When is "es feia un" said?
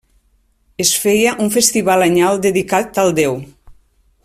0.83-1.51